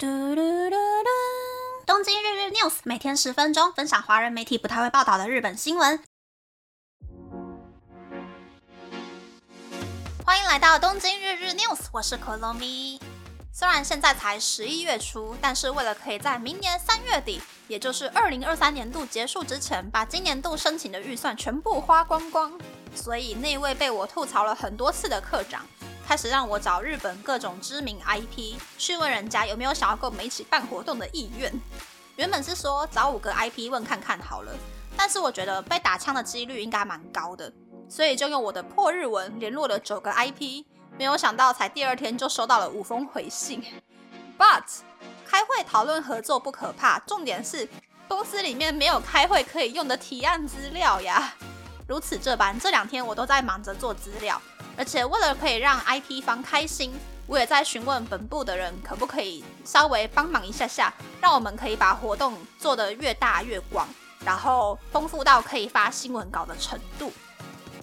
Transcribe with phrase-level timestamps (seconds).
[0.00, 1.08] 嘟嘟嘟嘟！
[1.84, 6.00] 东京日日 news 每天十分钟，分享华人媒体不太会报道的日本新闻。
[10.24, 13.00] 欢迎来到东京日日 news，我是可乐咪。
[13.52, 22.56] 虽然现在才十一月初，但是为了可以在明年三月底，也就是二零二三年度结束之前，把今年度申请的预算全部花光光，
[22.94, 25.66] 所以那位被我吐槽了很多次的课长。
[26.08, 31.52] 开始让我找日本各种知名 IP 去问人家有没有想要跟我们一起办活动的意愿。
[32.16, 34.50] 原本是说找五个 IP 问看看好了，
[34.96, 37.52] 但是我觉得被打枪的几率应该蛮高的，
[37.90, 40.64] 所以就用我的破日文联络了九个 IP。
[40.96, 43.62] 没有想到才第二天就收到了五封回信。
[44.38, 44.64] But
[45.26, 47.68] 开会讨论合作不可怕，重点是
[48.08, 51.34] 公司里面没有开会可以用的提案资料呀。
[51.86, 54.40] 如此这般，这两天我都在忙着做资料。
[54.78, 56.94] 而且为了可以让 IP 方开心，
[57.26, 63.88] 我也在询问本部的人可不可以稍微帮忙一下下，让我们可以把活动做得越大越广，
[64.24, 67.12] 然后丰富到可以发新闻稿的程度。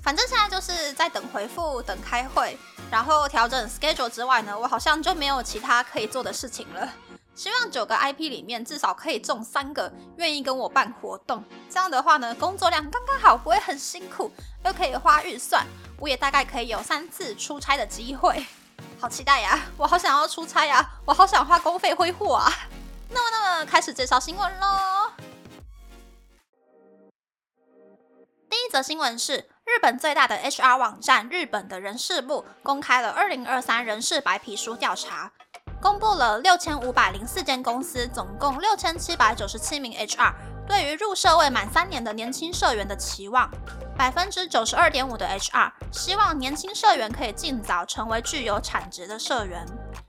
[0.01, 2.57] 反正现在就是在等回复、等开会，
[2.89, 6.89] 然后调整 schedule 之外呢，我好像就没有其他可以做的事情了。
[7.35, 14.31] 希望九个 IP 里面至少可以中三个愿意跟我办活动，这样的话呢，工作量刚刚好，不会很辛苦，
[14.63, 15.67] 又可以花预算。
[15.99, 18.45] 我也大概可以有三次出差的机会，
[18.99, 19.65] 好期待呀！
[19.77, 20.89] 我好想要出差呀！
[21.05, 22.49] 我好想花公费挥霍啊！
[23.11, 25.11] 那么，那么开始介绍新闻喽。
[28.49, 35.33] 第一则新闻是日本最大的 HR 网站日本的人事部公开了二零二三人事白皮书调查，
[35.85, 40.33] 公布了六千五百零四间公司，总共六千七百九十七名 HR
[40.67, 43.47] 对于入社未满三年的年轻社员的期望。
[43.95, 49.63] 百分之九十二点五的 HR 希望年轻社员可以尽早成为具有产值的社员，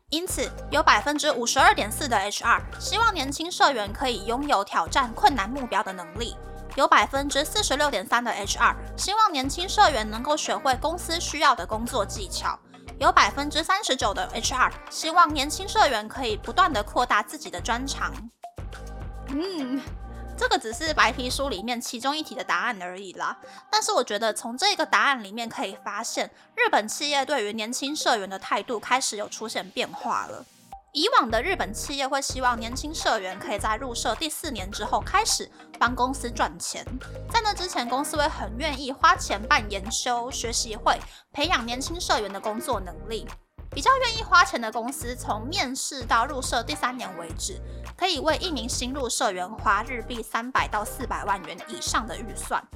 [0.08, 6.34] 因此有百分之五十二点四的 HR 希望年轻社员可以拥有挑战困难目标的能力，
[6.76, 12.58] 有百分之四十六点三的 HR 希望年轻社员能够学会公司需要的工作技巧，
[12.98, 18.12] 有百分之三十九的 HR 希望年轻社员可以不断的扩大自己的专长。
[19.28, 19.80] 嗯。
[20.38, 23.38] 这个只是白皮书里面其中一题的答案而已啦，
[23.70, 30.44] 但是我觉得从这个答案里面可以发现，日本企业对于年轻社员的态度开始有出现变化了。
[30.96, 35.46] 以往的日本企业会希望年轻社员可以在入社第四年之后开始
[35.78, 36.82] 帮公司赚钱，
[37.30, 40.98] 在那之前，公司会很愿意花钱办研修学习会，
[41.34, 43.28] 培养年轻社员的工作能力。
[43.70, 47.60] 比较愿意花钱的公司，从面试到入社第三年为止，
[47.94, 52.66] 可以为一名新入社员花日币三百到四百万元以上的预算。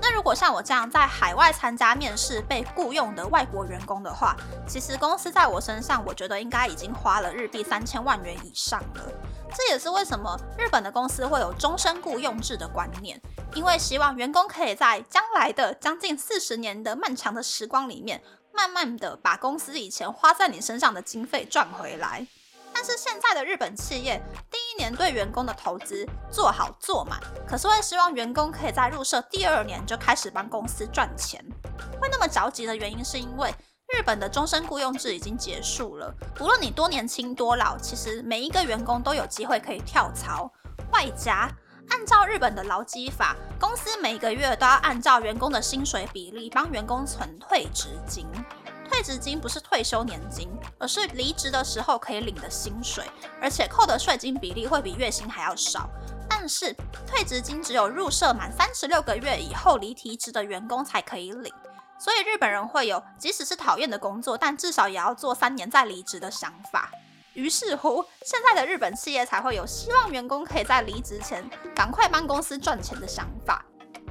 [0.00, 4.36] 那如果像我这样在海外参加面试被雇佣的外国员工的话，
[4.66, 9.12] 其实公司在我身上，我觉得应该已经花了日币三千万元以上了。
[9.54, 13.20] 这也是为什么日本的公司会有终身雇佣制的观念，
[13.54, 18.22] 因为希望员工可以在将来的将近四十年的漫长的时光里面。
[18.52, 22.26] 慢慢的把公司以前花在你身上的经费赚回来，
[22.72, 24.18] 但是现在的日本企业
[24.50, 31.44] 第年对员工的投资做好做满，可是会希望员工可以在入社第二年就开始帮公司赚钱。
[32.00, 33.54] 会那么着急的原因是因为
[33.94, 40.50] 日本的终身雇佣制已经结束了，无论你多年轻多老，其实每一个员工都有机会可以跳槽，
[40.92, 41.50] 外加。
[41.88, 48.26] 按照日本的劳基法，公司每个月都要按照员工的薪水比例帮员工存退职金。
[48.96, 50.48] 退职金不是退休年金，
[50.78, 53.04] 而是离职的时候可以领的薪水，
[53.42, 55.86] 而且扣的税金比例会比月薪还要少。
[56.26, 56.74] 但是
[57.06, 61.52] 退职金只有入社满三十六个月以后离提职的员工才可以领，
[61.98, 66.90] 所以日本人会有即使是讨厌的工作，但至少也要做三年再离职的想法。
[67.34, 73.62] 于是乎，现在的日本企业才会有希望员工可以在离职前赶快帮公司赚钱的想法。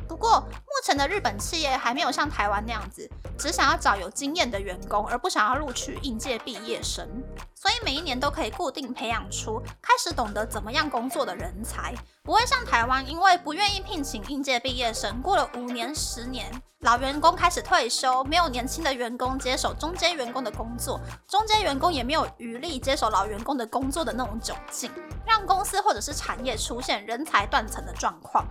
[0.08, 7.08] 不过，目前的日本企业还没有像台湾那样子，只想要找有经验的员工，而不想要录取应届毕业生。
[7.54, 11.94] 所以每一年都可以固定培养出开始懂得怎么样工作的人才，
[12.24, 16.52] 不会像台湾，因为不愿意聘请应届毕业生，过了五年、十年，
[16.82, 24.92] 老员工开始退休，没有年轻的员工接手中间员工的工作，中间员工也没有余力接手老员工的工作的那种窘境，
[25.26, 28.46] 让公司或者是产业出现人才断层的状况。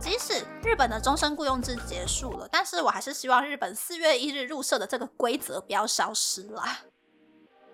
[0.00, 6.78] 即使日本的终身雇佣制结束了，但是我还是希望日本四月一日入社的这个规则不要消失啦。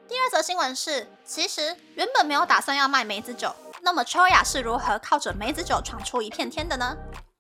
[0.09, 6.97] 第二则新闻是，其实原本没有打算要卖梅子酒，那么秋雅是如何靠着梅子酒闯出一片天的呢？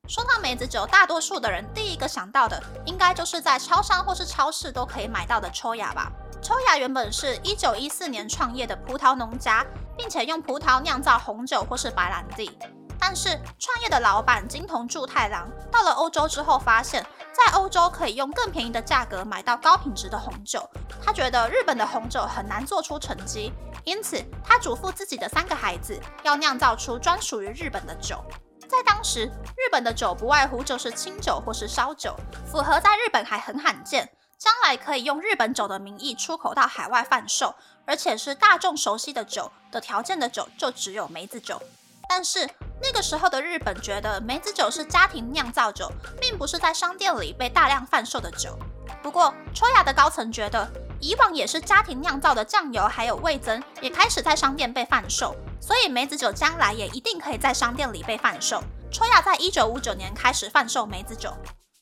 [0.08, 6.12] 说到梅子酒，大多数的人第一个想到的，应该就是在超商或是超市都可以买到的秋雅吧。
[6.40, 9.66] 秋雅原本是一九一四年创业的葡萄农家。
[9.98, 12.50] 并且用葡萄酿造红酒或是白兰地。
[12.98, 13.28] 但是
[13.58, 20.68] 创业的老板金童柱太郎到了欧洲之后，发现，在欧洲可以用更便宜的价格买到高品质的红酒。
[21.04, 23.52] 他觉得日本的红酒很难做出成绩，
[23.84, 28.24] 因此他嘱咐自己的三个孩子要酿造出专属于日本的酒。
[28.68, 32.16] 在当时，日本的酒不外乎就是清酒或是烧酒，
[32.50, 37.54] 符合在日本还很罕见，将来可以用日本酒的名义出口到海外贩售，
[37.84, 41.62] 而且是大众熟悉的酒的条件的酒，就只有梅子酒。
[42.08, 42.48] 但是
[42.80, 48.58] 那个时候的日本觉得梅子酒是家庭酿造酒，并不是在商店里被大量贩售的酒。
[49.02, 50.68] 不过，秋雅的高层觉得，
[51.00, 58.62] 以往也是家庭酿造的酱油还有味增，也开始在商店被贩售，所以梅子酒将来也一定可以在商店里被贩售。
[58.90, 61.32] 秋雅在一九五九年开始贩售梅子酒。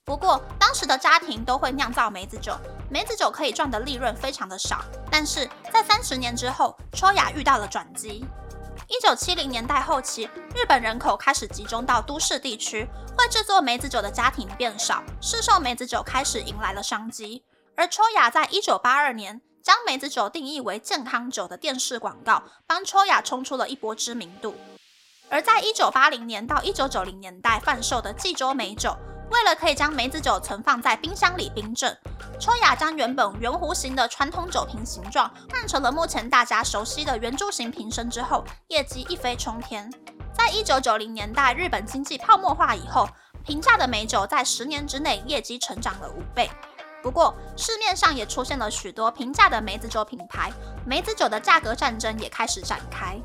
[0.04, 2.54] 不过，当时的家庭都会酿造梅子酒，
[2.90, 4.84] 梅子酒可以赚的利润非常的少。
[5.10, 8.24] 但是在三十年之后，秋雅遇到了转机。
[8.86, 12.86] 一九七零年代后期，日本人口开始集中到都市地区，
[13.16, 17.42] 会制作梅子酒的家庭变少，市售梅子酒开始迎来了商机。
[17.76, 24.54] 而秋雅在一九八二年将梅子酒定义为健康酒的电视广告，帮秋雅冲出了一波知名度。
[25.30, 28.94] 而在一九八零年到一九九零年代贩售的济州梅酒，
[29.30, 31.96] 为了可以将梅子酒存放在冰箱里冰镇。
[32.38, 39.90] 秋雅将原本圆弧形的传统酒瓶形状换成了目前大家熟悉的圆柱形瓶身之后，业绩一飞冲天。
[40.32, 43.08] 在一九九零年代日本经济泡沫化以后，
[43.44, 46.50] 平价的美酒在十年之内业绩成长了五倍。
[47.02, 50.50] 不过市面上也出现了许多平价的梅子酒品牌，
[50.86, 53.20] 梅子酒的价格战争也开始展开。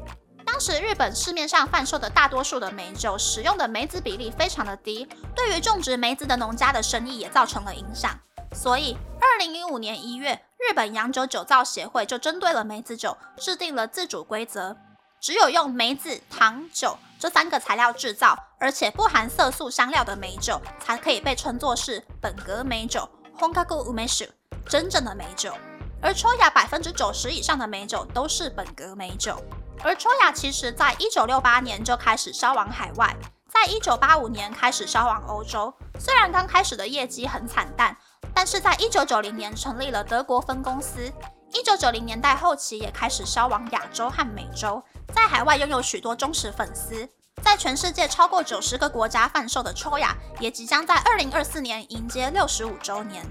[0.60, 8.12] 当时日本市面上贩售的大多数的梅酒使用的梅子比例非常的低，对于种植梅子的农家的生意也造成了影响。
[8.54, 14.76] 所以，二零零五年一月，日本洋酒酒造协会就针对了梅子酒制定了自主规则，
[15.22, 23.08] 只有用梅子、糖、酒这三个材料制造，而且不含色素香料的梅酒，才可以被称作是本格梅酒
[23.40, 24.28] （Honkaku Umeshu），
[24.68, 25.54] 真正的梅酒。
[26.02, 29.42] 而秋雅百分之九十以上的梅酒都是本格梅酒。
[29.84, 33.16] 而秋雅其实在一九六八年就开始销往海外，
[33.48, 37.96] 在一九八五年开始销往欧洲，虽然刚开始的业绩很惨淡。
[38.32, 41.12] 但是在一九九零年成立了德国分公司，
[41.52, 44.82] 一九九零年代后期也开始销往亚洲和美洲，
[45.14, 47.10] 在海外拥有许多忠实粉丝，
[47.44, 53.26] 在全世界超过九十个国家贩售的秋雅，也即将在二零二四年迎接六十五周年。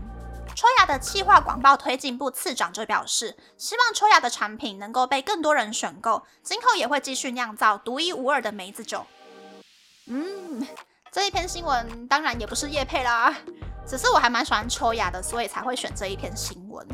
[0.58, 9.06] 秋雅的企划广告推进部次长就表示，希望秋雅的产品能够被更多人选购，今后也会继续酿造独一无二的梅子酒。
[10.08, 10.66] 嗯，
[11.12, 13.32] 这一篇新闻当然也不是叶配啦。
[13.86, 16.84] 只是我还蛮喜欢秋雅的，所以才会选这一篇新闻。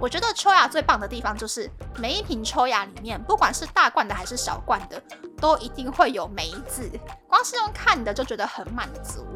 [0.00, 4.98] 我觉得秋雅最棒的地方就是每一瓶秋雅里面，不管是大罐的还是小罐的，
[5.38, 6.90] 都一定会有梅子。
[7.28, 9.26] 光是用看的就觉得很满足。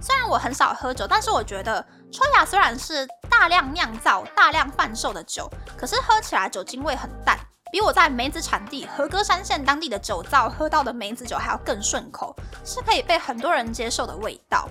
[0.00, 7.38] 虽然我很少喝酒，但是我觉得秋雅虽然是大量酿造、大量贩售的酒，可是喝起来酒精味很淡，
[7.70, 14.66] 比我在梅子产地和歌山县当地的酒造喝到的梅子酒还要更顺口，是可以被很多人接受的味道。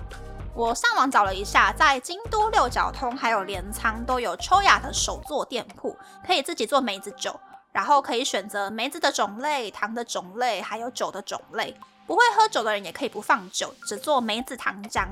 [0.52, 7.38] 我上网找了一下，在京都六角通还有镰仓都有秋雅的手作店铺，可以自己做梅子酒，
[7.72, 11.78] 然后可以选择梅子的种类、糖的种类，还有酒的种类。
[12.10, 15.06] 不会喝酒的人也可以不放酒，只做梅子糖浆。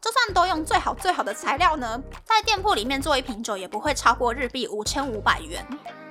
[0.00, 5.64] 就算都用最好最好的材料呢，在店铺里面做一瓶酒也不会超过日币五千五百元。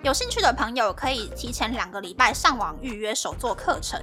[0.03, 3.99] 有兴趣的朋友可以提前两个礼拜上网预约手作课程。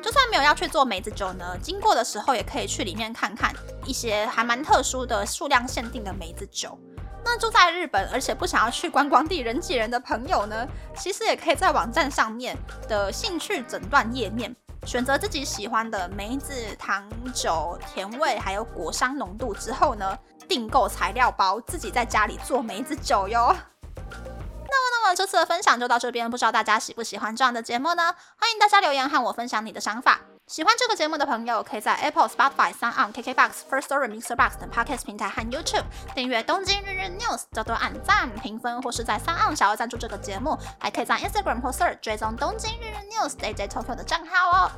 [0.00, 3.52] 就算没有要去做梅子酒呢，经过的时候也可以去里面看看
[3.84, 6.78] 一些还蛮特殊的数量限定的梅子酒。
[7.24, 10.64] 那住在日本而且不想要去观光地人挤人的朋友呢，
[10.96, 23.56] 其实也可以在网站上面的兴趣诊断页面选择自己喜欢的梅子、糖、酒、甜味还有果香浓度之后呢，订购材料包，自己在家里做梅子酒哟。
[24.04, 28.14] 那么那么这次的分享就到这边，不知道大家喜不喜欢这样的节目呢？
[28.36, 30.20] 欢迎大家留言和我分享你的想法。
[30.48, 35.84] 喜欢这个节目的朋友，可以在 Apple、Spotify、三 o n KKBox、First Story、Mixer Box 等 Podcast 平台和 YouTube
[36.14, 44.70] 订阅《东京日日 News》，多多按赞、评分，或是在三 o n 想要赞助这个节目，还可以在 Instagram 或 s i r 追踪《东京日日 News》DJ Tokyo 的账号哦。